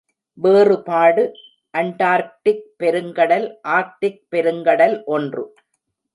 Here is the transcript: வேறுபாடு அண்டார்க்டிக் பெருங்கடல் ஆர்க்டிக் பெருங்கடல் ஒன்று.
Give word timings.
வேறுபாடு 0.37 1.23
அண்டார்க்டிக் 1.73 2.65
பெருங்கடல் 2.79 3.47
ஆர்க்டிக் 3.67 4.21
பெருங்கடல் 4.31 4.97
ஒன்று. 5.05 5.45